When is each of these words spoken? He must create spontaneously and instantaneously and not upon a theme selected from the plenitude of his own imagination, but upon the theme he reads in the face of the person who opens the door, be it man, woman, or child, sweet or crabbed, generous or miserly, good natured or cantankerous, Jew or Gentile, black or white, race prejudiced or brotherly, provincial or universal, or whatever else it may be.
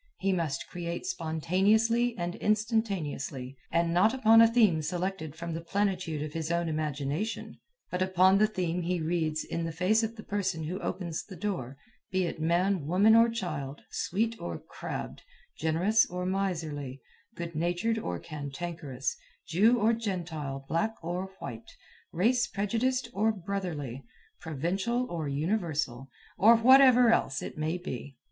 He 0.17 0.33
must 0.33 0.67
create 0.67 1.05
spontaneously 1.05 2.17
and 2.17 2.33
instantaneously 2.37 3.55
and 3.69 3.93
not 3.93 4.15
upon 4.15 4.41
a 4.41 4.51
theme 4.51 4.81
selected 4.81 5.35
from 5.35 5.53
the 5.53 5.61
plenitude 5.61 6.23
of 6.23 6.33
his 6.33 6.51
own 6.51 6.67
imagination, 6.67 7.59
but 7.91 8.01
upon 8.01 8.39
the 8.39 8.47
theme 8.47 8.81
he 8.81 8.99
reads 8.99 9.43
in 9.43 9.63
the 9.63 9.71
face 9.71 10.01
of 10.01 10.15
the 10.15 10.23
person 10.23 10.63
who 10.63 10.79
opens 10.79 11.23
the 11.23 11.35
door, 11.35 11.77
be 12.09 12.23
it 12.25 12.41
man, 12.41 12.87
woman, 12.87 13.15
or 13.15 13.29
child, 13.29 13.83
sweet 13.91 14.35
or 14.41 14.57
crabbed, 14.57 15.21
generous 15.59 16.07
or 16.07 16.25
miserly, 16.25 16.99
good 17.35 17.53
natured 17.53 17.99
or 17.99 18.17
cantankerous, 18.17 19.15
Jew 19.47 19.77
or 19.77 19.93
Gentile, 19.93 20.65
black 20.67 20.95
or 21.03 21.27
white, 21.37 21.75
race 22.11 22.47
prejudiced 22.47 23.07
or 23.13 23.31
brotherly, 23.31 24.03
provincial 24.39 25.05
or 25.11 25.27
universal, 25.27 26.09
or 26.39 26.55
whatever 26.57 27.09
else 27.11 27.43
it 27.43 27.55
may 27.55 27.77
be. 27.77 28.17